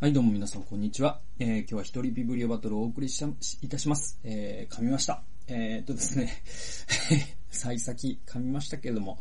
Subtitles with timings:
[0.00, 1.20] はい、どうも皆さん、こんにちは。
[1.38, 3.26] えー、今日は一人ビブリオバトルをお送りした
[3.60, 4.18] いたします。
[4.24, 5.22] えー、噛みました。
[5.46, 6.42] えー、っとですね
[7.50, 9.18] 幸先噛みましたけれども、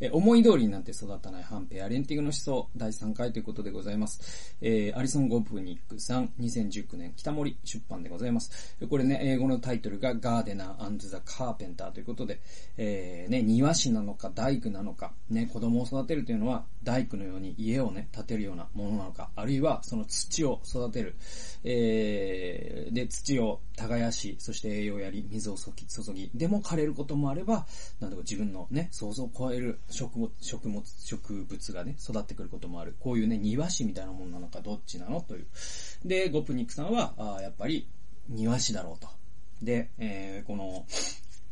[0.00, 4.56] え、思い通りになって育たない反ペアレンティングの思想第3回ということでございます。
[4.60, 8.76] えー、アリソン・ゴプニックさん、2019年北森出版でございます。
[8.88, 12.40] これね、英語のタイトルがガーデナーザ・カーペンターということで、
[12.76, 21.16] えー、ね、庭師なのか大工なのか、ね、子供を育てるというのは大工のように家をね、建てるようなものなのか、あるいはその土を育てる、
[21.64, 27.66] えー、で、土を耕し、そして栄養やり、水を注ぎ、でも枯れることもあれば、
[28.00, 32.96] なんだか自分のね、想像を超える食物、食物、植物がね、育ってくることもある。
[33.00, 35.20] こういうね、庭師みたいなものなのかどっちなの？
[35.20, 35.46] という。
[36.04, 37.88] で、ゴプニックさんは、あやっぱり
[38.28, 39.08] 庭師だろうと。
[39.62, 40.86] で、えー、この、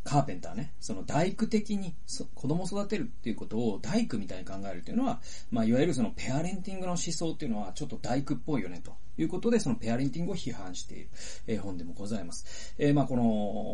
[0.02, 1.94] カーペンターね、その大工的に
[2.34, 11.08] 子供を育てるっていうことを大工みたいに考えるっていうのは、まあ、いわゆるそのペアレンティングの思想っていうのはちょっと大工っぽいよねということで、そのペアレンティングを批判している、
[11.46, 12.74] えー、本でもございます。
[12.78, 13.22] えー、まあ、この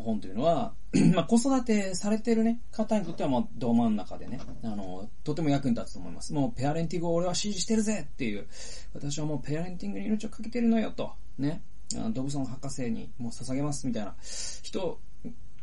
[0.05, 0.75] 本というのは、
[1.15, 6.33] まあ、子育てされてるね、方にとってはもうど真ん中でね、あの、とても役に立つと思います。
[6.33, 8.49] もうペアレンティングを俺は支持してるぜっていう、
[8.95, 11.63] 私はもうペアレンティングに命をかけてるのよと、ね、
[12.13, 14.15] ドブソン博士にもう捧げますみたいな
[14.63, 14.99] 人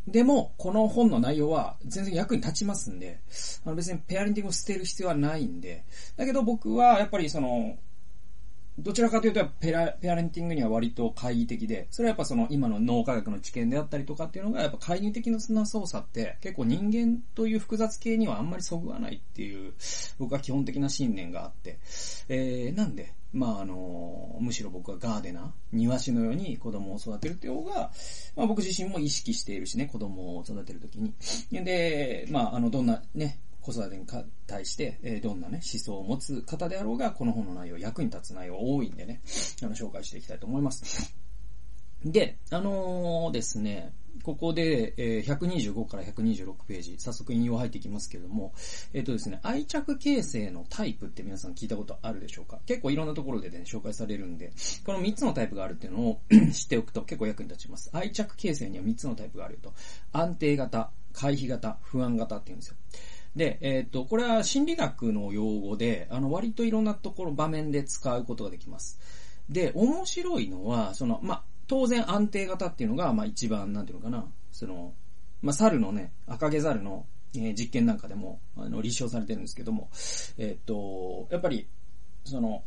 [0.08, 3.20] でも、この本の内容は全然役に立ちますんで、
[3.66, 5.86] あの別にペアリンティングを捨てる必要はないんで、
[6.18, 7.78] だけど僕はやっぱりその、
[8.80, 19.74] どちらかというとペア、ペアレンティングには割と懐疑的で、それはやっぱその今の脳科学の知見であったりとかっていうのが、やっぱ介入的な操作って結構人間という複雑系にはあんまりそぐわないっていう、
[20.18, 21.78] 僕は基本的な信念があって、
[22.30, 27.92] えー、なんで、まああの、むしろ僕はガーデナー、庭師のように子供を育てるっていう方が、
[28.36, 31.14] まあ僕自身も意識しているしね、子供を育てるときに。
[31.52, 34.06] で、まああの、どんなね、子育てに
[34.46, 39.22] 対して、えどんなね、思想を持つ方であろうが、この本の内容、役に立つ内容多いんでね、
[39.64, 41.14] あの、紹介していきたいと思います。
[42.04, 48.54] で、あのー、ですね、ここで、え、125から126ページ、早速引用入っていきますけれども、
[48.94, 52.60] えっ、ー、とですね、愛着形成のタイプって皆さん聞いたことあるでしょうか？
[52.66, 54.52] 結構いろんなところでね、紹介されるんで、
[54.86, 56.22] この3つのタイプがあるっていうのを
[56.54, 57.90] 知っておくと結構役に立ちます。
[57.94, 59.74] 愛着形成には3つのタイプがあるよと。
[60.12, 62.76] 安定型、回避型、不安型って言うんですよ。
[63.36, 69.00] で、えっ、と、これは心理学の用語で、あの、割といろんなところ、場面で使うことができます。
[69.50, 74.94] で、面白いのは、その、ま当然安定型っていうのが、ま一番、なんていうのかな、その、
[75.42, 77.06] ま猿のね、赤毛猿の、
[77.36, 79.90] えー、実験なんかでも、あの、立証されてるんですけども、
[80.38, 81.68] えっ、と、やっぱり、
[82.26, 82.64] その、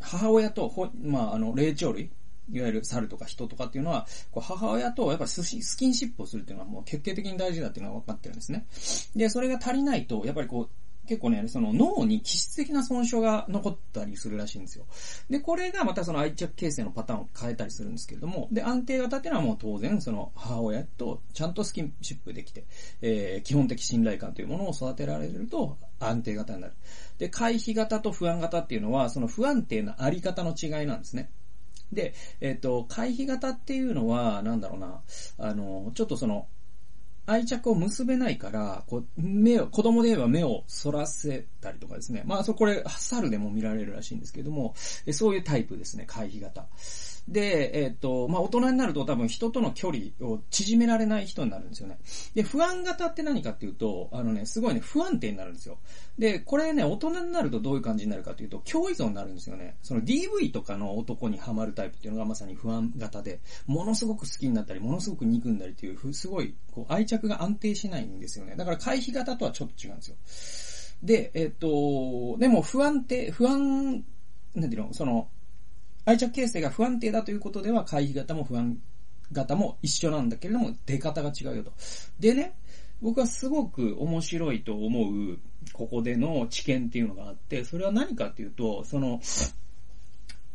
[0.00, 2.10] 母親と、ほ、まあ、あの、霊長類、
[2.50, 8.66] いわゆる猿とか人とかっていうのは、こう母親とやっぱりスキンシップをするっていうのはもう決定的に大事だっていうのが分かってるんですね。
[9.14, 10.68] で、それが足りないと、やっぱりこう、
[11.06, 14.84] 結構ね、その脳に気質的な損傷が残ったりするらしいんですよ。
[15.30, 22.64] で、これがまたその愛着形成のパターンを変えたりするんですけれども、で、安定型っていうのはもう当然その母親とちゃんとスキンシップできて、
[23.02, 26.74] えー、基本的信頼感というものを育てられると安定型になる。
[27.18, 31.30] で、回避型と不安型っていうのは、その不安定なあり方の違いなんですね。
[31.92, 35.00] で、えっ、と、回避型っていうのは、なんだろうな、
[35.38, 36.46] あの、ちょっとその、
[37.26, 42.22] 愛着を結べないから、こう、目を、子供で言えば目を反らせたりとかですね。
[42.24, 44.74] まあ、そこれ、猿でも見られるらしいんですけども、
[45.12, 46.66] そういうタイプですね、回避型。
[47.28, 51.98] で、えっ、ー、と、まあ、大人になると多分人との距離を縮められない人になるんですよね。
[52.34, 55.78] で、不安型って何かっていうと、あのね、すごいね、不安定になるんですよ。
[56.18, 59.76] で、これね、大人になるとどういう感じになるかというと、強依存になるんですよね。
[59.82, 68.54] その DV とかの男にはまるタイプっていうのがまさに不安型で、ものすごく好きになったり、ものすごく憎んだりっていう、すごい、こう、愛着が安定しないんですよね。
[68.56, 70.16] だから回避型とはちょっと違うんですよ。
[71.02, 74.04] で、えっ、と、でも不安定、不安、
[74.54, 75.28] なんていうの、その、
[76.06, 78.78] 愛着形成が不安定だということでは、回避型も不安
[79.32, 81.72] 型も一緒なんだけれども、出方が違うよと。
[82.20, 82.54] でね、
[83.02, 85.38] 僕はすごく面白いと思う、
[85.72, 89.20] ここでの知見っていうのがあって、それは何かっていうと、その、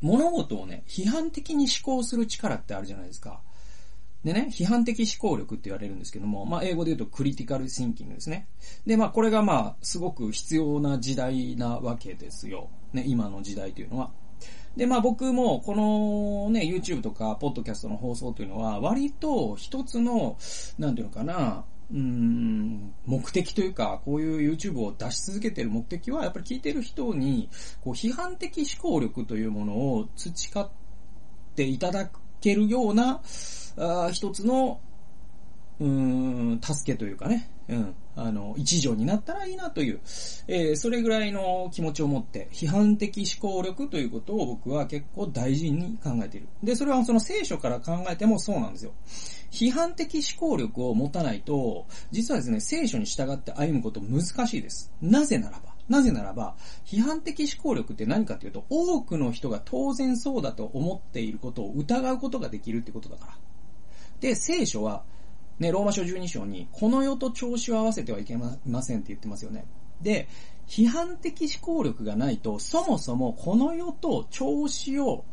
[0.01, 3.41] 物事をね、批判的に思考する力ってあるじゃないですか。
[4.23, 8.47] でね、批判的思考力って言われるんですけども、まあ、英語で言うとクリティカルシンキングですね。
[8.85, 12.69] で、まあ、これがまあ、すごく必要な時代なわけですよ。
[12.93, 14.11] ね、今の時代というのは。
[14.75, 20.37] で、まあ僕もこのね、YouTube とか、ポッドキャストの放送というのは、割と一つの、
[20.79, 27.49] なんていうのかな、うん、目的というか、こういう YouTube を出し続けてる目的は、やっぱり聞いてる人に、
[27.81, 30.69] こう、批判的思考力というものを培っ
[31.55, 32.09] ていただ
[32.39, 33.21] けるような、
[33.77, 34.79] あ一つの
[35.79, 39.99] うん、助けというかね、うん、あの、一助になったらいいなという、
[40.47, 46.47] えー、それぐらいの気持ちを持って、批判的思考力ということを僕は結構大事に考えている。
[46.61, 48.91] で、それはその聖書から考えてもそうなんですよ。
[49.51, 54.91] 批判的思考力を持たないと、実はですね、聖書に従って歩むこと難しいです。
[55.01, 63.37] なぜならば、なぜならば、批判的思考力って何かというと、多くの人が当然そうだと思っていることを疑うことができるってことだから。
[64.21, 65.03] で、聖書は、
[65.61, 69.65] ね、ローマ書12章に、この世と調子を合わせてはいけませんって言ってますよね。
[70.01, 70.27] で、
[70.67, 75.23] 批判的思考力がないと、そもそもこの世と調子を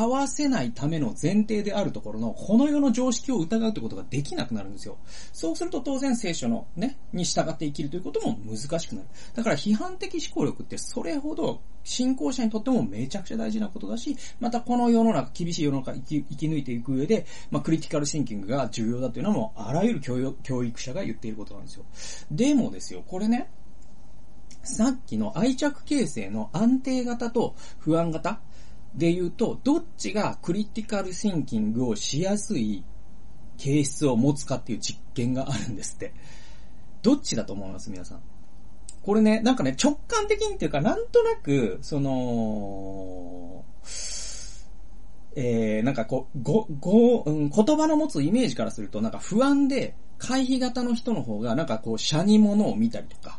[0.00, 4.98] 合わせないための前提であるところの、この世の常識を疑うってことができなくなるんですよ。
[5.32, 9.08] そうすると当然聖書のね、に従って生きるということも難しくなる。
[9.34, 21.84] だから批判的思考力ってそれほど信仰者にとってもめちゃくちゃ大事なことだし、またこの世の中、厳しい世の中生き生き抜いていく上で、まあクリティカルシンキングが重要だというのはもうあらゆる教育者が言っていることなんですよ。
[22.30, 23.48] でもですよ、これね、
[24.62, 28.40] さっきの愛着形成の安定型と不安型、
[28.94, 32.84] で言うと、どっちがクリティカルシンキングをしやすい
[33.58, 36.12] 形質を持つかっていう実験があるんですって。
[37.02, 38.20] どっちだと思います皆さん？
[39.02, 43.64] これね、なんかね、直感的にっていうか、なんとなく、その、
[45.36, 53.38] えー、なんかこう、ご、ご、うん、言葉の持つイメージからすると、なんか不安で、回避型の人の方が、なんかこう、シャに物を見たりとか、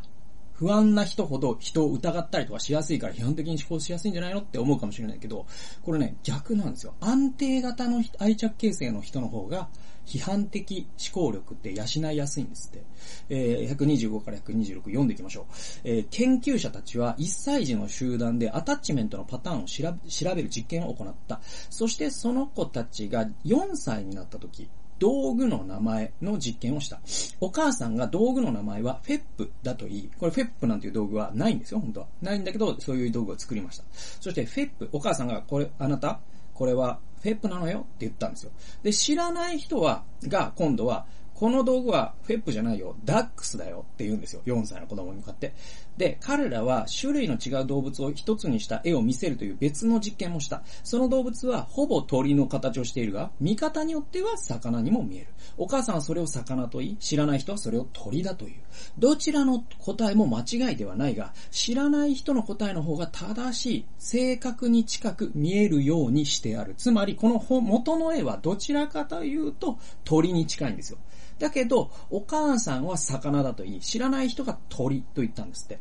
[0.58, 5.46] 不安な人ほど人を疑ったりとかしやすいから批判的に思考しやすいんじゃないのって思うかもしれないけど、
[5.84, 6.94] これね、逆なんですよ。
[7.00, 9.68] 安定型の愛着形成の人の方が、
[10.08, 12.82] 批判的思考力って養いやすいんですって。
[13.28, 15.44] えー、125から126読んでいきましょう。
[15.84, 21.40] えー、研究者たちは1歳児の集団でアタッチメントのパターンを調べる実験を行った。
[21.68, 27.00] そしてその子たちが4歳になった時、道具の名前の実験をした。
[27.40, 32.06] お母さんが道具の名前はフェップだと言い、これフェップなんていう道具はないんですよ、本当は。
[32.20, 33.84] ないんだけど、そういう道具を作りました。
[34.20, 36.20] そしてフェップ、お母さんが、これ、あなた、
[36.54, 38.52] これはフェップなのよって言ったんですよ。
[38.82, 44.42] で、知らない人は、が、今度は、この道具はフェップじゃないよ、ダックスだよって言うんですよ。
[44.44, 45.54] 4歳の子供に向かって。
[45.98, 50.62] で、彼らは種類の違う動物を一つにした絵を見せるという別の実験もした。
[50.84, 55.26] その動物はほぼ鳥の形をしているが、見方によっては魚にも見える。
[55.56, 58.54] お母さんはそれを魚と言い、知らない人はそれを鳥だという。
[58.96, 66.76] どちらの答えも間違いではないが、知らない人の答えの方が正しい、正確に近く見えるようにしてある。
[66.78, 70.98] つまり、この元の絵はどちらかというと鳥に近いんですよ。
[71.38, 75.78] だけど、お母さんは魚だと言い、知らない人が鳥と言ったんですって。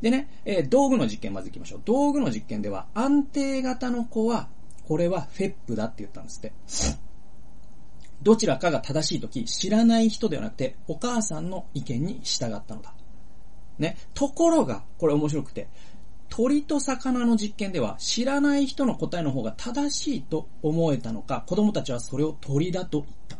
[0.00, 1.82] でね、えー、道具の実験まず行きましょう。
[1.84, 4.48] 道具の実験では、安定型の子は、
[4.86, 6.52] これはフェップだって言ったんですって。
[8.22, 12.94] どちらかが正しいとき、知らない人ではなくて、お母さんの意見に従ったのだ。
[13.78, 13.96] ね。
[14.14, 15.68] ところが、これ面白くて、
[16.28, 23.35] 鳥と魚の実験では知らない人の答えの方が正しいと思えたのか、子供たちはそれを鳥だと言った。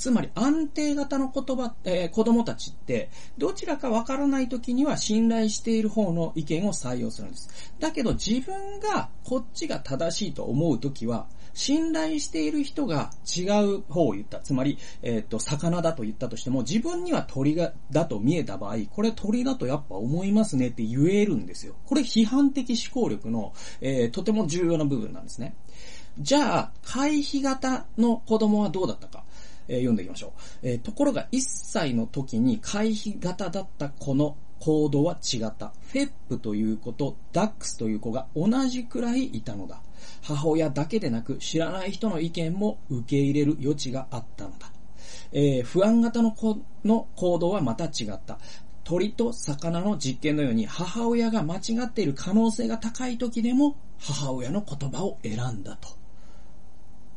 [0.00, 7.74] つまり安定型の言葉、えー、子供たちって、どちらかわからない時には信頼している方の意見を採用するんです。
[7.78, 14.40] だけど自分がこっちが正しいと思う時は、信頼している人が違う方を言った。
[14.40, 21.74] つまり、えっ、ー、と、魚だと言ったとしても、自分には鳥が、だと見えた場合、これ鳥だとやっぱ思いますねって言えるんですよ。
[21.84, 25.54] これ批判的思考力の、えー、とても重要な部分なんですね。
[26.18, 29.24] じゃあ、回避型の子供はどうだったか。
[29.70, 30.40] えー、読んでいきましょう。
[30.62, 35.72] えー、ところが1歳の時に回避型だった子の行動は違った。
[35.92, 39.80] フェップという子とダックスという子が同じくらいいたのだ。
[40.22, 44.70] 母親だけでなく知らない人の意見も受け入れる余地があったのだ。
[45.32, 48.38] えー、不安型の子の行動はまた違った。
[48.82, 55.88] 鳥と魚の実験のように母親が間違っている可能性が高い時でも母親の言葉を選んだと。
[55.88, 55.98] だか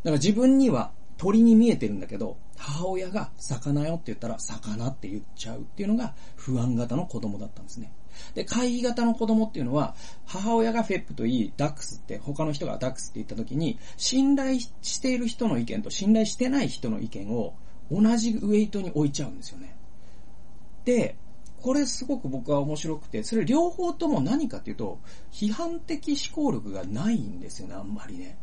[0.03, 0.91] ら自分には
[1.23, 7.93] 鳥に見えてるんだけど、母親が魚よって言ったら魚って言っちゃうっていうのが不安型の子供だったんですね。
[8.35, 17.53] で、回避型の子供っていうのは、母親がフェップといい、ダックスって他の人がダックスって言った時に、信頼している人の意見と信頼してない人の意見を
[17.89, 19.77] 同じウェイトに置いちゃうんですよね。
[20.83, 21.15] で、
[21.61, 24.99] これすごく僕は面白くて、それ両方とも何かっていうと、
[25.31, 28.37] 批判的思考力がないんですよね、あんまりね。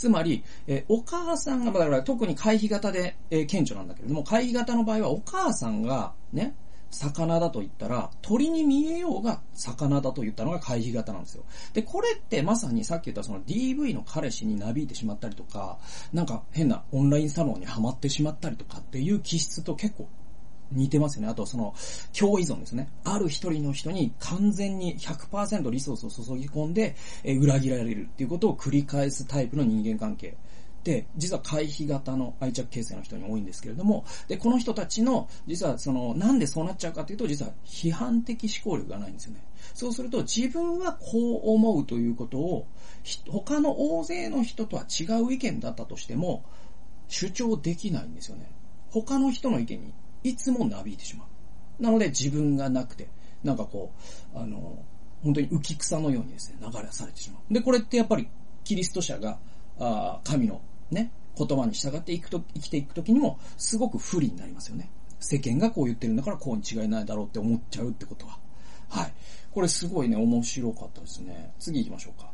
[0.00, 6.54] つまり、えお母さんが、だから特に回避型で、え顕著なんだけれども、回避型の場合はお母さんが、ね、
[6.90, 11.44] 魚だと言ったら、鳥に見えようが魚だと言ったのが回避型なんですよ。
[11.74, 15.76] で、これってまさにさっき言ったその DV の彼氏になびいてしまったりとか、
[16.14, 20.08] なんか変なオンラインサロンにはまってしまったりとかっていう気質と結構
[20.72, 21.28] 似てますよね。
[21.28, 21.74] あとその、
[22.18, 22.88] 共依存ですね。
[23.04, 30.36] ある一人の人に完全に100%リソースを注ぎ込んで、え裏切られるっていうことを繰り返すタイプの人間関係。
[30.84, 39.42] で、実は回避型の愛着形成の人に多いんですけれども、で、この人たちの、実はその、なんでそうなっちゃうかというと、実は批判的思考力がないんですよね。
[39.74, 42.66] そうすると、自分はこう思うということを、
[43.28, 46.44] 他の大勢の人とは違う意見だったとしても、
[47.08, 48.50] 主張できないんですよね。
[48.90, 51.82] 他の人の意見にいつもなびいてしまう。
[51.82, 53.08] なので自分がなくて、
[53.42, 53.92] なんかこ
[54.34, 54.84] う、あの、
[55.22, 57.54] 本当に浮き草のようにですね、流れされてしまう。
[57.54, 58.28] で、これってやっぱり
[58.64, 59.38] キリスト者が、
[59.78, 60.60] あ神の
[60.90, 64.90] ね、言葉に従っていくと、生きていくときにも、すごく不利になりますよね。
[65.20, 68.38] 世間がこう言ってるんだからこうに違いないだろうって思っちゃうってことは。
[68.88, 69.12] はい。
[69.52, 71.52] これすごいね、面白かったですね。
[71.58, 72.30] 次行きましょうか。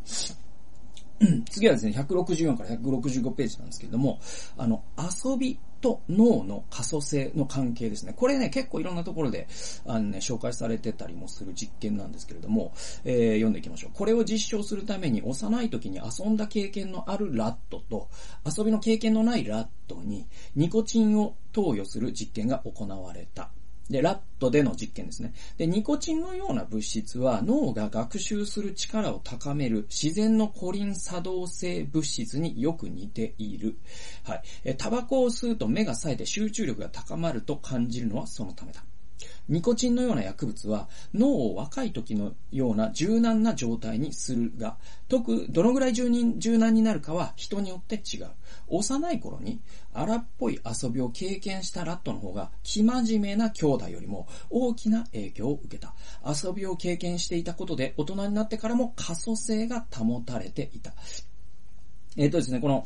[1.51, 4.21] 次はですね、164から165ページなんですけれども、
[4.57, 8.13] あの、遊びと脳の可塑性の関係ですね。
[8.17, 9.47] これね、結構いろんなところで、
[9.87, 12.73] あのね、紹介されてたりもする実験なんですけれども、
[13.05, 13.91] えー、読んでいきましょう。
[13.95, 18.09] これを実証するために、幼い時に遊んだ経験のあるラットと、
[18.45, 23.51] 遊びの経験のないラットに、ニコチンを投与する実験が行われた。
[23.91, 25.33] で、ラットでの実験ですね。
[25.59, 33.77] で、ニコチンのような物質は脳が学習する力を高める自然のコリン作動性物質によく似ている。
[34.25, 34.43] はい。
[34.65, 38.85] え、タバコを吸うと目が冴えて集中力が高まると感じるのはそのためだ。
[39.49, 44.77] ニコチンのような薬物は脳を若い時のような柔軟な状態にするが、
[45.09, 46.09] 特、どのぐらい柔
[46.59, 48.31] 軟になるかは人によって違う。
[48.69, 49.61] 幼い頃に
[49.93, 55.95] 荒っぽい遊びを経験したラットの方が、生真面目な兄弟よりも大きな影響を受けた。
[56.25, 60.93] 遊びを経験していたことで、大人になってからも可塑性が保たれていた。
[62.17, 62.85] えっ、ー、とですね、この、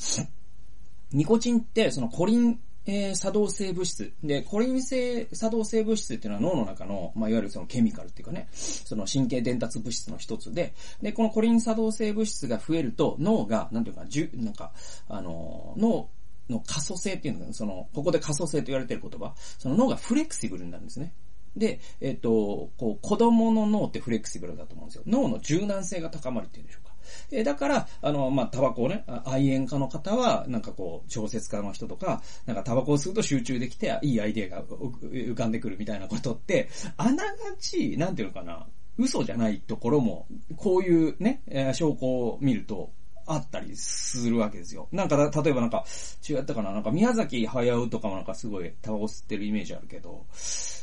[1.12, 4.13] ニコチンって、そのコリンえー、作動性物質。
[4.23, 14.73] で、コリン性作動性物質っていうのは脳の中の、まあ、いわゆるそのケミカルっていうかね、その神経伝達物質の一つで、で、このコリン作動性物質が増えると、脳が、なんていうか、じゅ、なんか、
[15.09, 16.09] あの、脳、
[16.51, 21.15] の可塑性っていうのが、その、ここで可塑性と言われてる言葉、その脳がフレキシブルになるんですね。
[21.57, 25.03] で、えっ、ー、と、こう、子供の脳ってフレキシブルだと思うんですよ。
[25.07, 26.90] 脳の柔軟性が高まるっていうんでしょうか。
[27.31, 38.67] えだから、あの、まあ、タバコをね、愛煙家の方は、なんかこう、小説家の人とか、なんかタバコを吸うと集中できて、いいアイデアが浮かんでくるみたいなことって、あながち、なんていうのかな、
[38.99, 40.26] 嘘じゃないところも、
[40.57, 42.93] こういうね、え証拠を見ると、
[43.27, 44.89] あったりするわけですよ。
[44.93, 45.85] なんか、例えばなんか、
[46.29, 46.73] 違ったかな？
[46.73, 50.27] なんか宮崎駿とかもなんかすごいタバコ吸ってるイメージあるけど、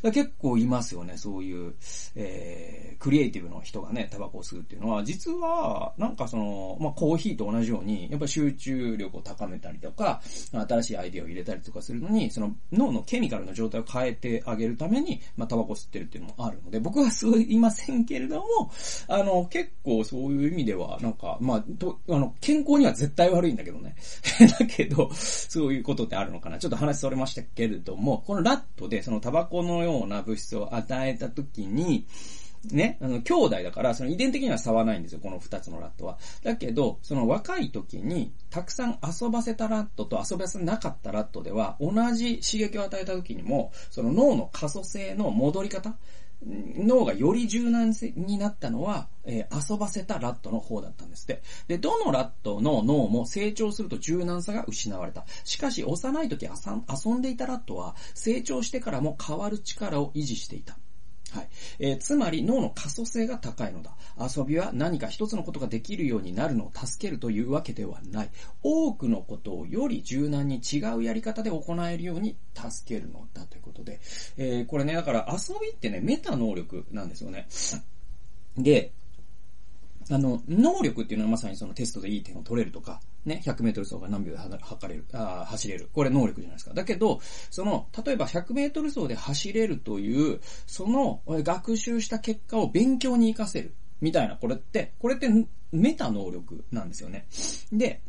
[0.03, 1.73] 結構いますよね、そういう、
[2.15, 18.71] えー、クリエイティブの人がね、タバコを吸うっていうのは、実は、なんかその、まあ、コーヒーと同じように、やっぱ集中力を高めたりとか、新しいアイディアを入れたりとかするのに、その脳のケミカルの状態を変えてあげるために、まあ、タバコ吸ってるっていうのもあるので、僕はそういませんけれども、
[19.07, 23.95] あの、結構そういう意味では、なんか、まあ、と、あの、健康には絶対悪いんだけどね。
[24.59, 26.57] だけど、そういうことってあるのかな。
[26.59, 32.07] ちょっと話それましたけれども、このラットでそのタバコのような物質を与えたときに、
[32.71, 36.17] ね、あの、兄弟だから、その遺伝的には差はないんですよ、この二つのラットは。
[36.43, 45.95] だけど、その若い時に、たくさん遊ばせたラットと遊ばせなかったラットでは、同じ刺激を与えた時にも、その脳の可塑性の戻り方、
[46.45, 51.41] 脳がより柔軟になったのは、えー、遊ばせたラットの方だったんですって。
[51.67, 55.25] で、どのラットの脳も成長すると柔軟さが失われた。
[55.43, 60.77] しかし、幼い時遊んでいたラットは、成長してからも変わる力を維持していた。
[61.31, 61.49] はい。
[61.79, 63.91] えー、つまり脳の可塑性が高いのだ。
[64.19, 68.29] 遊びは何か一つのことができるようになるのを助けるというわけではない。
[68.63, 73.99] 多くのことをより柔軟に違うやり方で行えるように助けるのだということで。
[74.37, 77.47] えー、これね、だから遊びってね、メタ能力なんですよね。
[78.57, 78.91] で、
[80.09, 85.89] あの、能力っていうのはまさにそのテストでいい点を取れるとか、ね、100メートル走が何秒で測れる、あ走れる。
[85.93, 86.73] これ能力じゃないですか。
[86.73, 87.19] だけど、
[87.51, 93.73] その、例えば100メートル走で走れるという、その学習した結果を勉強に活かせる。
[93.99, 95.27] みたいな、これって、これって
[95.71, 97.27] メタ能力なんですよね。
[97.71, 98.01] で、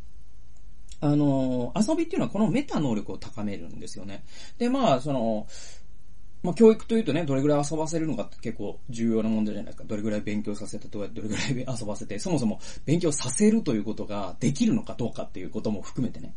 [1.01, 4.25] あの遊びっていうのはこのメタ能力を高めるんですよね。
[4.59, 5.47] で、まあ、その、
[6.43, 9.85] まあ、教育というとね、どれぐらい遊ばせるのかって結構重要な問題じゃないですか。
[9.85, 16.35] どれぐらい勉強させて、どれぐらい 遊ばせて、そもそも勉強させるということができるのかどうかっていうことも含めてね。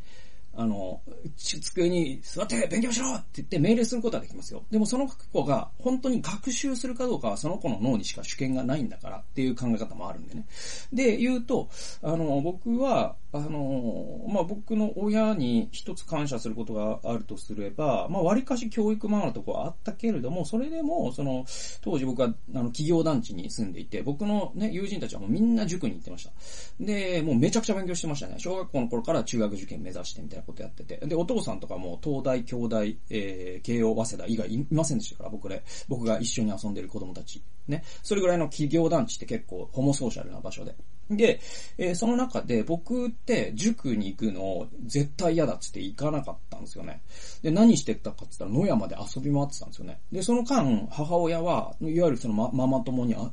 [0.54, 1.02] あの、
[1.38, 4.64] 机に座って勉強しろって言って命令することはできますよ。
[4.70, 10.46] でもその子が本当に学習するかどうかはその子の脳にしか主権がないんだからっていう考え方もあるんでね。
[10.92, 11.70] で、言うと、
[12.02, 21.46] あの、僕は、あの、まあ、僕の親に一つ感謝することがあるとすれば、まあ、割かし教育マナーとこはあったけれども、それでも、その、
[21.82, 26.32] 当時僕は、あの、企業団地に住んでいて、僕のね、友人たちはもうみんな塾に行ってました。
[26.80, 28.36] で、もうめちゃくちゃ勉強してましたね。
[28.38, 30.98] 小学校の頃から中学受験目指してみたいなことやってて。
[31.06, 37.42] で、お父さんとかも東大、京大、えー、慶応、早稲田以外いませんでしたから、僕で、僕が一緒に遊んでる子供たち。
[37.68, 37.84] ね。
[38.04, 40.76] それぐらいの企業団地って結構ホモソーシャルな場所で。
[41.16, 41.40] で、
[41.78, 47.02] えー、その中で僕って塾に行くのを絶対嫌だっつって行かなかったんですよね。
[47.42, 50.00] で、何してたかって言ったら野山で遊び回ってたんですよね。
[50.12, 53.32] で、その間、母親は、いわゆるそのマママ友に、あ、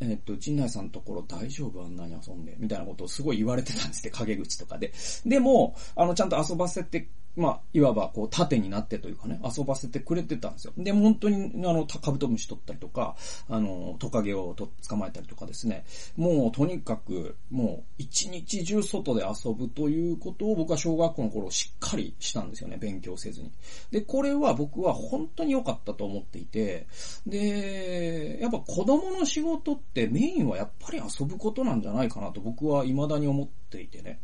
[0.00, 1.84] え、っと、陣内さんのところ大丈夫？
[1.84, 4.92] あんなに遊んで、みたいなことをすごい言われてたんですって、陰口とかで。
[5.24, 10.72] でも、あの、ちゃんと遊ばせてまあ、いわばこう縦になってというかね、遊ばせてくれてたんですよ。
[10.76, 13.16] で本当に、あの、カブトムシ取ったりとか、
[13.48, 15.84] あの、トカゲをと捕まえたりとかですね、
[16.16, 23.50] もうとにかく、もう一日中外で遊ぶということを僕は小学校の頃しっかりしたんですよね、勉強せずに。
[23.90, 26.86] で、これは僕は本当に良かったと思っていて、
[27.26, 34.20] で、やっぱ子供の仕事ってメインはやっぱり遊ぶことなんじゃないかなと僕は未だに思っていてね。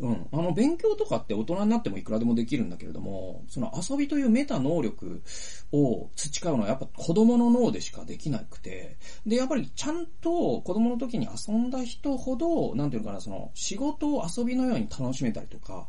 [0.00, 0.26] うん。
[0.32, 5.22] あの、勉強とかって大人になってもいくらでもできるんだけれども、その遊びというメタ能力
[5.72, 15.86] を培うのはやっぱ子供の脳でしかできなくて、で、やっぱりちゃんと子供の時に遊んだ人ほど、なんていうのかな、その仕事を遊びのように楽しめたりとか、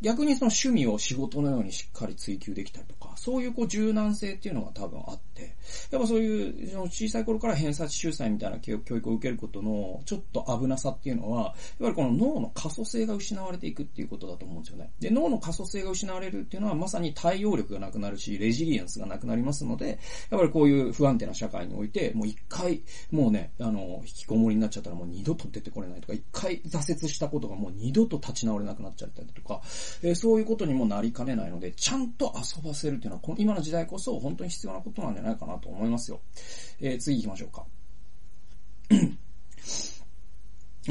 [0.00, 5.27] 逆にその趣味を仕事のようにしっかり追求できたりとか、そういうこう柔軟性っていうのが多分あって、
[5.90, 14.90] やっぱそういう、小さい頃から偏差値秀才みたいな教育を受けることの、ちょっと危なさっていうのは、やっぱりこの脳の可塑性が失われていくっていうことだと思うんですよね。
[15.00, 19.98] で、脳の可塑性が失われるっていうのは、まさに対応力がなくなるし、レジリエンスがなくなりますので、
[20.30, 29.60] やっぱりこういう不安定な社会において、もう一回、もうね、あの、引きこもりになっちゃったらもう二度と出てこれないとか、一回挫折したことがもう二度と立ち直れなくなっちゃったりとか、
[30.02, 36.20] えー、そういうことにもなりかねないので、ちゃんと遊ばせるっていうのは、今の時代こそ本当に必要なことなんじゃないないかなと思いますよ。
[36.80, 37.66] えー、次行きましょうか。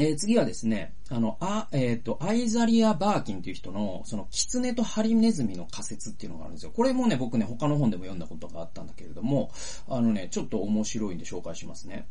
[0.00, 6.70] えー、次はですね、あの、あ、えっ、ー、と、アイザリア・バーキンっていう人の、その、キツネとハリネズミの仮説っていうのがあるんですよ。
[6.70, 9.50] これもね、僕ね、他の本でも読んだことがあったんだけれども、
[9.88, 12.06] あのね、ちょっと面白いんで紹介しますね。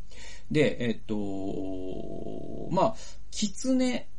[0.52, 2.96] で、えっ、ー、と、まあ、
[3.32, 4.10] キツネ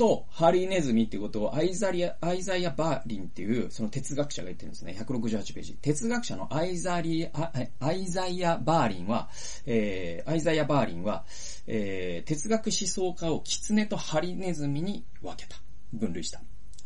[0.00, 4.96] とハリネズミってことをアイザリア、アイザイア・バーリンっていうその哲学者が言ってるんですね。
[4.98, 5.74] 168ページ。
[5.74, 9.28] 哲学者のアイザリア、アイザイア・バーリンは、
[9.66, 11.26] えー、アイザイア・バーリンは、
[11.66, 15.58] えー、哲学思想家をキツネとハリネズミに分けた。
[15.92, 16.40] 分類した。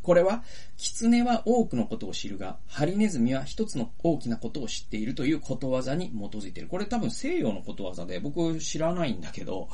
[0.05, 0.45] これは、
[0.77, 6.69] 狐は多くのことを知るが、ハリネズミは一つの大きなことを知っているということわざに基づいている。
[6.69, 9.69] これ多分西洋のことわざで、僕知らないんだけど、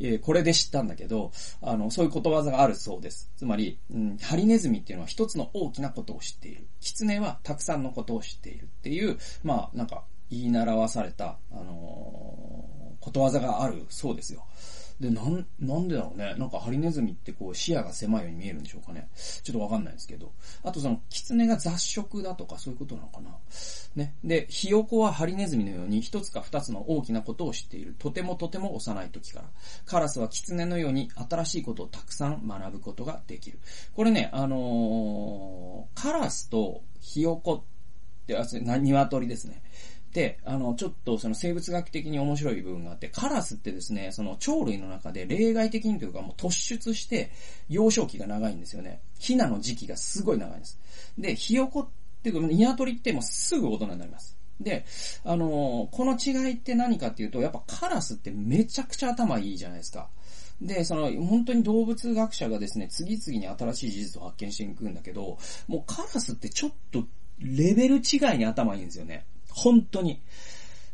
[0.00, 1.30] え、これで知ったんだけど、
[1.62, 3.30] あの、そういうことわざがあるそうです。
[3.36, 6.66] つまり、うん、ハリネズミっていうのは一つの大きなことを知っている。
[6.80, 14.44] 狐はたくさんのことを知っているっていう、まあ、なんか、言い習わされた、あのー、ことわざがあるそうですよ。
[15.00, 16.34] で、なん、なんでだろうね。
[16.38, 19.08] なんかハリネズミってこう視野が狭いように見えるんでしょうかね。
[19.42, 20.32] ちょっとわかんないですけど。
[20.62, 23.30] あとその、キツネが雑食だとかそういうことなのかな。
[23.94, 24.14] ね。
[24.24, 27.94] で、ヒヨコはハリネズミのように一つか二つの大きなことを知っている。
[27.98, 29.46] とてもとても幼い時から。
[29.84, 33.58] カラスはキツネのように新しいことをたくさん学ぶことができる。
[33.94, 37.62] これね、あのー、カラスとヒヨコっ
[38.26, 39.62] て、あ、鶏ですね。
[40.16, 47.30] で、あの、ちょっとその生物学的に面白い部分があって、カラスってですね、その鳥類の中で例外的にというかもう突出して
[47.68, 49.02] 幼少期が長いんですよね。
[49.18, 50.80] ヒナの時期がすごい長いんです。
[51.18, 51.88] で、ヒヨコっ
[52.22, 54.38] ていうか、ニワトリってもうすぐ大人になります。
[54.58, 54.86] で、
[55.22, 60.08] あのこの違いって何かっていうと、やっぱカラスってめちゃくちゃ頭いいじゃないですか。
[60.62, 65.36] で、その、本当に動物学者がですね、次々に新しい事実を発見していくんだけど、
[65.68, 67.04] もうカラスってちょっと
[67.38, 69.26] レベル違いに頭いいんですよね。
[69.56, 70.20] 本当に。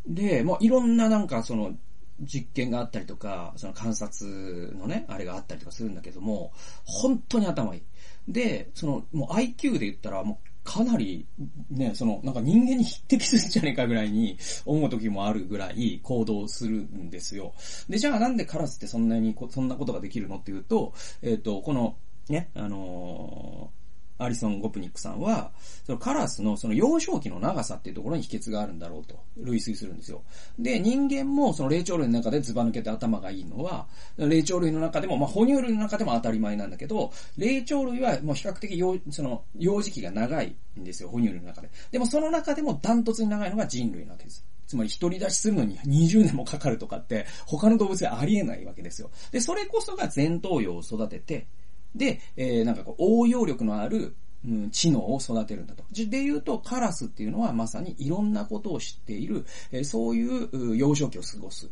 [0.07, 1.77] で、もういろんななんかその、
[2.21, 6.53] 実験があったりとか、その観察のね、あれがあったりとかするんだけども、
[6.85, 7.83] 本当に頭いい。
[8.29, 11.27] で、その、もう IQ で言ったら、もうかなり、
[11.71, 17.55] ね、その、なんか人間に匹敵するんじゃねえかぐらいに思う時もあるぐらい行動するんですよ。
[17.89, 21.97] で、じゃあなんでカラスってそんなに、そんなことができるのっていうと、えっ、ー、と、この、
[22.29, 23.82] ね、あのー
[24.19, 25.53] アリソン・ゴプニックさんは、
[25.85, 30.23] そのカラスのその幼少期の長さっていうところに秘訣があるんだろうと類推するんですよ。
[30.59, 41.71] で、人間もその霊長類の中でズバ抜けて頭がいいのは、霊長類の中でも、まあ、哺乳類の中でも当たり前なんだけど、霊長類はもう比較的幼、その、幼児期が長いんですよ、哺乳類の中で。
[41.91, 44.45] でもその中でもダントツに長いのが人類なわけです。
[44.67, 49.11] つまり独り立ちするのに20年もかかるとかって、他の動物でありえないわけですよ。
[49.31, 51.47] で、それこそが前頭葉を育てて、
[51.95, 55.85] で、えー、なんかこう、応用力のある、うん、知能を育てるんだと。
[55.93, 61.71] で言うと、カラスっていうのはまさにいろんなことを知っている、えー、そういう幼少期を過ごす。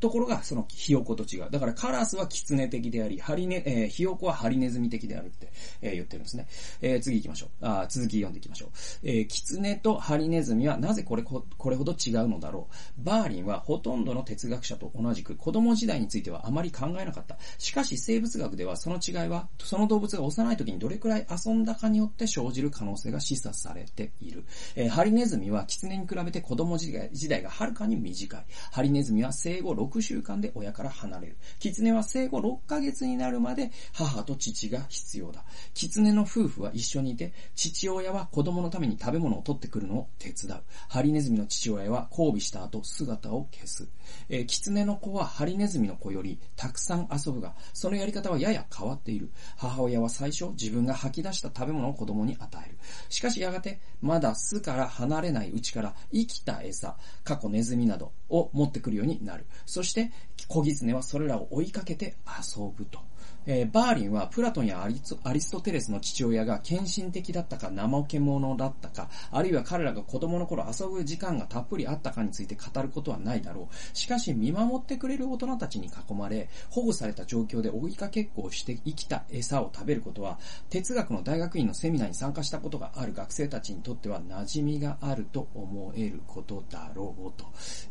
[0.00, 1.48] ところが、そのひよこと違う。
[1.50, 5.50] だからカラスは狐的であり、ハリネ、えー、ひよこはハリネズミ的であるって、
[5.82, 6.46] えー、言ってるんですね。
[6.80, 7.48] えー、次行きましょう。
[7.62, 8.70] あ続き読んでいきましょう。
[9.02, 13.04] えー、狐とハリネズミはなぜこれこ、これほど違うのだろう。
[13.04, 17.38] バーリンはほとんどの哲学者と同じく子供時代についてはあまり考えなかった。
[17.58, 24.44] しかし生物学ではその違いは、その動物が幼い時にどれくらい遊んだかによって生じる可能性が示唆されている。
[24.74, 28.44] えー、ハリネズミは狐に比べて子供時代時代がはるかに短い。
[28.72, 31.36] ハリネズミは生後6 6週間で親から離れる。
[31.58, 35.44] 狐は生後6ヶ月になるまで母と父が必要だ。
[35.74, 40.62] 狐の夫婦は一緒にいて、父親は子供のために食べ物を取ってくるのを手伝う。
[40.88, 43.88] ハリネズミの父親は交尾した後姿を消す。
[44.28, 49.30] えー、狐の子はハリネズミの子よりたくさん遊ぶが、そのやり方はやや変わっている。
[49.56, 52.78] 母親は最初自分が吐き出した食べ物を子供に与える。
[53.08, 59.46] しかしやがて、まだ巣から離れないうちから生きた餌、過去ネズミなどを持ってくるようになる。
[59.64, 60.10] そして、
[60.48, 63.00] 小狐はそれらを追いかけて遊ぶと。
[63.46, 73.96] えー、バーリンはプラトンやアリストテレスの父親が献身的だったか怠け者だったか、あるいは彼らが子供の頃遊ぶ時間がたっぷりあったかについて語ることはないだろう。
[73.96, 87.46] しかし見守ってくれる大人たちに囲まれ、保護された状況で追いかけっこをして生きた餌を食べることは、哲学の大学院のセミナーに参加したことがある学生たちにとっては馴染みがあると思えることだろうと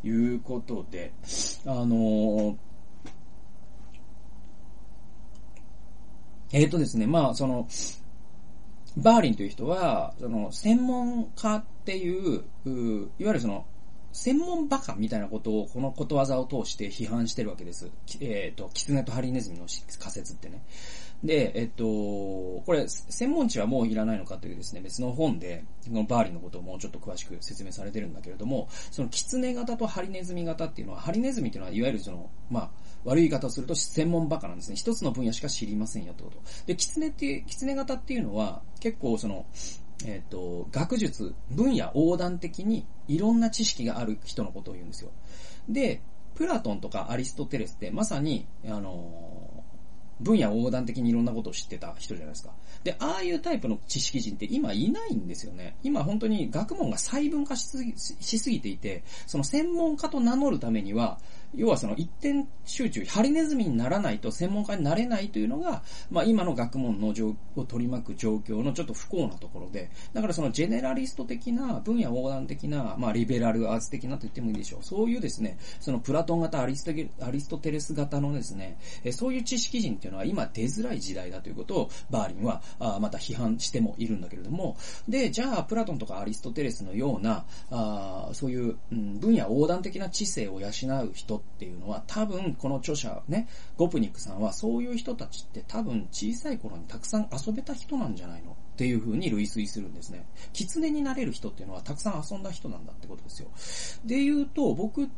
[0.06, 1.12] いうことで、
[1.64, 2.56] あのー
[6.52, 7.68] えっ、ー、とですね、まあ、その、
[8.96, 13.66] バーリンという人は、その、専門家っていう、ういわゆるその、
[14.12, 17.90] 専門バカみたいなことをこのことわざを通して批判してるわけです。
[18.20, 19.66] えっ、ー、と、キツネとハリネズミの
[19.98, 20.62] 仮説ってね。
[21.22, 32.70] で、えっと、これ、専門知はもういらないのかというですね、別の本で、このバーリンのことをもうちょっと詳しく説明されてるんだけれども、そのキツネ型とハリネズミ型っていうのは、ハリネズミっていうのは、いわゆるその、まあ、
[33.06, 34.76] 悪い言い方をすると専門バカなんですね。
[34.76, 36.36] 一つの分野しか知りませんよってこと。
[36.66, 39.46] で、狐っていう、狐型っていうのは、結構その、
[40.04, 45.10] えっ、ー、と、学術、分野横断的にいろんな知識がある人のことを言うんですよ。
[45.68, 46.02] で、
[46.34, 49.55] プラトンとかアリストテレスってまさに、あの
[50.20, 52.52] 分野横断的にいろんなことを知ってた人じゃないですか。
[52.84, 55.76] で、ああいうタイプの知識人って今いないんですよね。
[55.82, 61.18] 今本当に学問が細分化しすぎしすぎていて、その専門家と名乗るためには、
[61.54, 74.80] 要はその一点集中、ハリネズミにならないと専門家になれないというのが、まあ今の学問の状を取り巻く状況のちょっと不幸なところで、だからそのジェネラリスト的な、分野横断的な、まあリベラルアーツ的なと言ってもいいでしょう。
[74.82, 78.76] そういうですね、そのプラトン型アリストアリストテレス型のですね、
[79.12, 84.76] そういう知識人ってていうのは今出づらい時代だということをバーリンはあまた批判してもいるんだけれども、
[85.08, 100.26] で、じゃあプラトンとかアリストテレスのような、あそういう、うん、分野横断的な知性を養う人っていうのは多分この著者ね、ゴプニックさんはそういう人たちって多分小さい頃にたくさん遊べた人なんじゃないのっていう風に類推するんですね。
[100.52, 103.48] 狐になれる人っていうのはたくさん遊んだ人なんだってことですよ。
[104.04, 105.08] で言うと、僕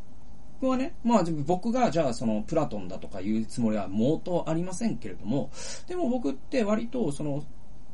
[0.60, 5.50] 僕はね、まあ僕がじゃあそのプラトンだとか言うつもりは毛頭ありませんけれども、
[5.86, 7.44] でも僕って割とその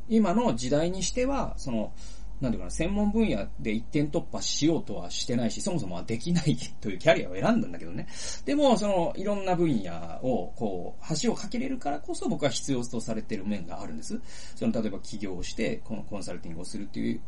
[0.09, 1.93] 今の時代にしては、その
[2.41, 8.07] なんていうかな、専門分野で一点突破しようとはしてないし、そもそもはできないというキャリアを選んだんだけどね。
[8.43, 14.19] でも、その、いろんな分野を、こう、橋を架けれるからこそ僕は必要とされている面があるんです。
[14.55, 17.21] その、例えば起業をして、このコンサルティングをするっていう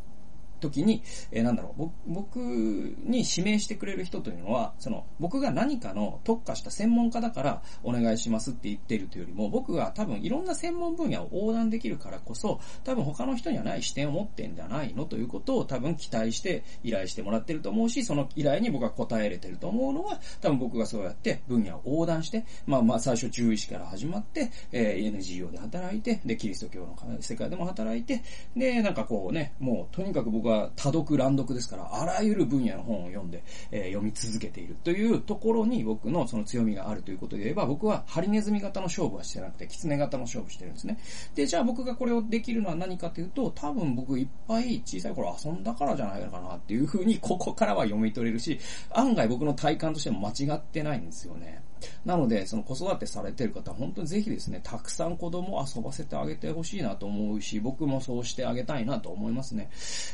[0.58, 28.22] 時に、えー、なんだろう、僕に指名してくれる人というのは、その、僕が何かの特化した専門家だからお願いしますって言ってるというよりも、僕が多分いろんな専門分野を横断できるからこそ、多分他の人にはない視点を持ってんじゃないのということを多分期待して依頼してもらってると思うし、その依頼に僕が答えれてると思うのは、多分僕がそうやって分野を横断して、まあまあ最初獣医師から始まって、えー、NGO で働いて、で、キリスト教の世界でも働いて、
[28.56, 40.98] で、なんかこうね、もうとにかく僕は僕は多読乱読ですから、あらゆる分野の本を読んで、えー、読み続けているというところに僕のその強みがあるということで言えば、僕はハリネズミ型の勝負はしてなくて、キツネ型の勝負してるんですね。
[41.34, 48.58] で、じゃあ僕がこれをできるのは何かというと、多分僕いっぱい小さい頃遊んだからじゃないのかなっていうふうに、ここからは読み取れるし、
[48.92, 51.62] 案外僕の体感としても間違ってないんですよね。
[52.04, 59.70] なので、その子育てされてる方本当にぜひですね、たくさん子供を遊ばせてあげてほしいなと思うし、僕もそうしてあげたいなと思いますね。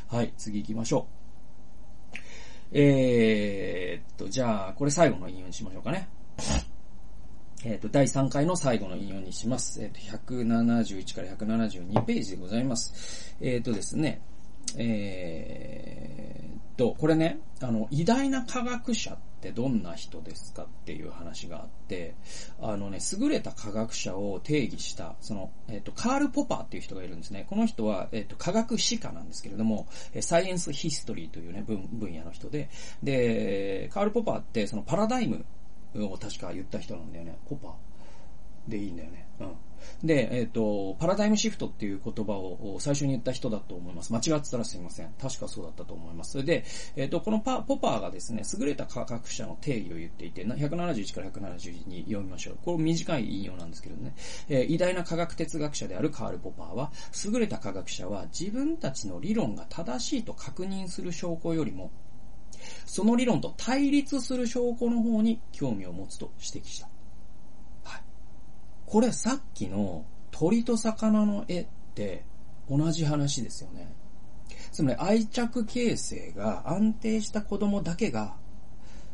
[0.09, 1.25] はい、次行きましょう。
[2.73, 6.09] えー、っと、じゃあ、これ最後の引用にしましょうかね。
[7.65, 9.83] えっ、と、第3回の最後の引用にします。
[9.83, 13.35] えっ、と、171から172ページでございます。
[13.41, 14.21] えっ、とですね、
[14.77, 22.15] えー、と、これね、あの、偉大な科学者ってどんな人ですかっていう話があって、
[22.61, 27.47] あのね、優れた科学者を定義した、その、えっ、と、カール・ポパーっていう人がいるんですね。
[27.49, 29.87] この人は、えっ、と、科学史家なんですけれども、
[30.21, 32.69] サイエンスヒストリーというね、分、分野の人で、
[33.03, 35.45] で、カール・ポパーって、そのパラダイム
[35.97, 37.39] を確か言った人なんだよね。
[37.49, 37.73] ポパー
[38.69, 39.27] でいいんだよね。
[39.41, 39.57] うん。
[40.03, 44.13] で、えっ、ー、と、パラダイムシフトっていう言葉を最初に言った人だと思います。
[44.13, 45.13] 間違ってたらすいません。
[45.21, 46.33] 確かそうだったと思います。
[46.33, 46.65] それで、
[46.97, 52.59] えっ、ー、と、このパポパーがですね、優れた科学者の定義を言っていて、171から172に読みましょう。
[52.65, 54.15] これ短い引用なんですけどね、
[54.49, 56.93] えー、偉大な科学哲学者であるカール・ポパーは、
[57.25, 61.91] 優れた科学者は自分たちの理論が正しいと確認する証拠よりも、
[62.87, 66.89] その理論と対立する証拠の方に興味を持つと指摘した。
[68.95, 72.23] これさっきの鳥と魚の絵って
[72.71, 73.93] 同じ話ですよね。
[74.71, 78.37] つまり愛着形成が安定した子供だけが、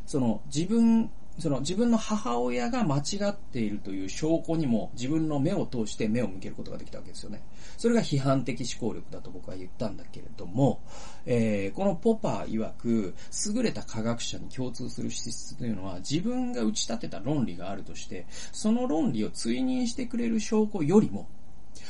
[0.04, 7.42] その自分その自分の母親が間違っているという証拠にも自分の目を通して目を向けることができたわけですよね。
[7.78, 10.82] それが批判的思考力だと僕は言ったんだけれども、
[11.24, 13.14] えー、このポパー曰く、
[13.54, 21.26] 優れた科学者に共通する資質というのは自分が打ち立てた論理があるとして、その論理を追認してくれる証拠よりも、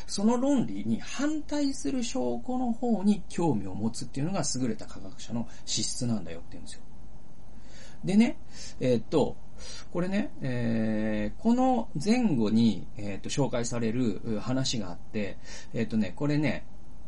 [0.06, 6.82] その論理に反対する証拠の方に興味を持つっていうのが優れた科学者の資質なんだよって言うんですよ。
[8.04, 8.36] でね、
[8.80, 9.36] えー、っと、
[9.92, 15.36] これね、えー、この前後に、えー、っと、紹介される話があって、
[15.74, 16.64] えー、っとね、これね、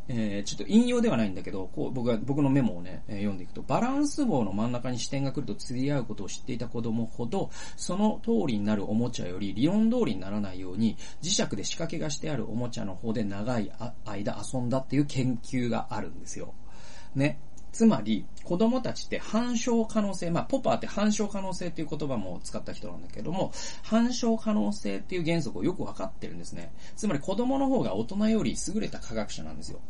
[0.09, 13.71] えー、ちょっと引用ではないんだけど、こう僕が、僕のメモをね、えー、読んでいくと、バランス棒の真ん中に視点が来ると釣り合うことを知っていた子供ほど、その通りになるおもちゃより理論通りにならないように、磁石で仕掛けがしてあるおもちゃの方で長い
[14.05, 16.53] 間遊んだっていう研究があるんですよ。
[17.15, 17.39] ね。
[17.73, 26.71] つまり、子供たちって反証可能性、まあ、ポパーって反証可能性っていう言葉も使った人なんだけども、反証可能性っていう原則をよくわかってるんですね。
[26.97, 29.81] つまり子供の方が大人より優れた科学者なんですよ。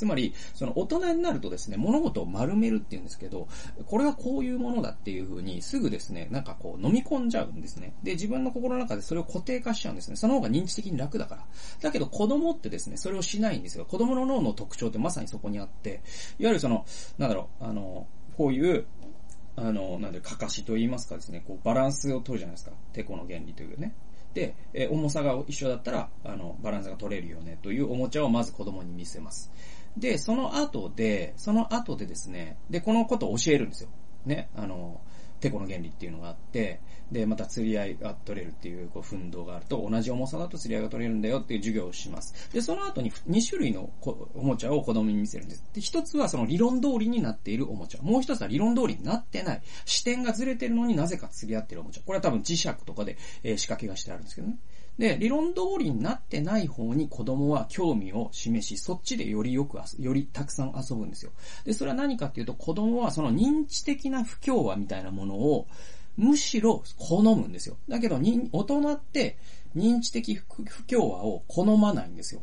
[0.00, 3.48] つまり、その大人になるとですね、物事を丸めるっていうんですけど、
[3.84, 7.92] これはこういうものだっていう風に、すぐですね、なんかこう飲み込んじゃうんですね。
[8.02, 10.16] で、自分の心の中でそれを固定化しちゃうんですね。
[10.16, 11.46] その方が認知的に楽だから。
[11.82, 13.84] だけど子供ってですね、それをしないんですよ。
[13.84, 16.00] 子供の脳の特徴ってまさにそこにあって、
[16.38, 16.86] いわゆるその、
[17.18, 18.06] なんだろう、あの、
[18.38, 18.86] こういう、
[19.56, 22.72] あの、なんで、かかしと言いますかですね、こう、バランスを取るじゃないですか。
[22.94, 23.94] テコの原理というね。
[24.34, 29.50] で、え重さが一緒だったら、あの、バランスが取れるよね、というおもちゃをまず子供に見せます。
[29.96, 33.90] で、その後で、その後でですね、で、このことを教えるんですよ。
[34.24, 35.00] ね、あの、
[35.40, 42.50] テコの原理っていうのがあって、で、また釣り合いが取れるっていう、こう、奮闘があると、同じ重さだと釣り合いが取れるんだよっていう授業をします。
[42.52, 43.90] で、その後に2種類の
[44.34, 45.64] おもちゃを子供に見せるんです。
[45.74, 48.02] で、一つはその理論通りになっているおもちゃ。
[48.02, 49.62] もう一つは理論通りになってない。
[49.86, 52.02] 視点がずれてるのになぜか釣り合ってるおもちゃ。
[52.04, 54.58] これは多分磁石とかで、えー、仕掛けがしてあるんですけどね。
[55.00, 61.32] で、理論通りになってない方に子供は興味を示し、そっちでよりよくよりたくさん遊ぶんですよ。
[61.64, 65.66] で、それは何かっていうと、子供はその認知的な不協和みたいなものを、
[66.18, 67.78] むしろ好むんですよ。
[67.88, 68.20] だけど、
[68.52, 69.38] 大人って
[69.74, 72.42] 認知的不協和を好まないんですよ。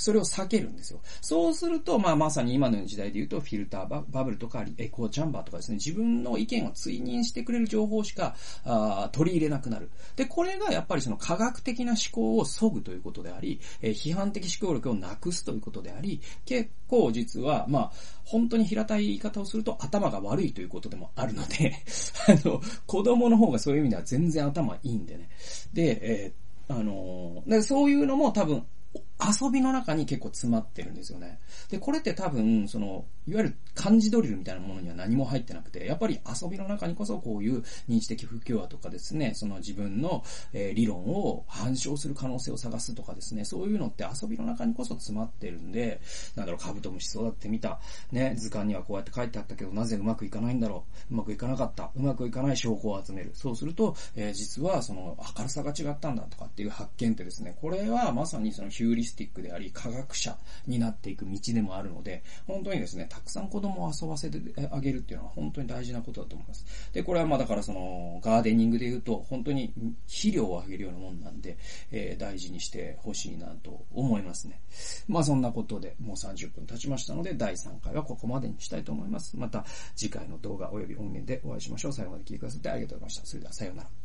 [0.00, 1.00] それを避けるんですよ。
[1.20, 8.34] そうすると、まあまさに今の時代で言うと、フィルターバ、ブルとかエコーチャンバーとかですね、自分の意見を追認してくれる情報しか
[8.64, 9.90] あ取り入れなくなる。
[10.16, 17.92] で、これがやっぱりその科学的な思考を削ぐということであり、えー、批判的思考力をなくすということであり、結構実は、まあ、
[18.24, 21.74] 本当に平たい言い方をすると頭が悪いということでもあるので
[22.26, 25.28] あの、子供の方がそういう意味では全然頭いいんでね。
[25.72, 28.64] で、えー、あのー、そういうのも多分
[29.20, 31.38] 遊びの中に結構詰まってるんですよね。
[31.68, 46.00] で、これって多分、その、いわゆる漢字ドリルみたいなものには何も入ってなくて、やっぱり遊びの中にこそこういう認知的不協和とかですね、その自分の、え、理論を反証する可能性を探すとかですね、そういうのって遊びの中にこそ詰まってるんで、
[46.34, 47.80] なんだろう、カブトムシ育ってみた、
[48.12, 53.30] ね、図鑑にはこうやって書いてあったけど、なぜうまくいかないんだろう、うまくいかなかった、うまくいかない証拠を集める。
[53.34, 66.64] そうすると、えー、実はその明るさが違ったんだとかっていう発見ってですね、これはまさにそのヒューリススティックであり、科学者になっていく道でもあるので、本当にですね、たくさん子供を遊ばせてあげるっていうのは本当に大事なことだと思います。
[66.92, 69.72] で、これはまあだからその、ガーデニングで言うと、本当に
[70.06, 71.58] 肥料をあげるようなもんなんで、
[71.90, 74.60] えー、大事にしてほしいなと思いますね。
[75.08, 79.36] まあそんなことで、もう30分経ちましたので、第3回はここまでにしたいと思います。
[79.36, 79.64] また
[79.96, 81.92] 次回の動画及び音源でお会いしましょう。
[81.92, 83.26] 最後まで聞いてくださってありがとうございました。
[83.26, 83.99] それではさようなら。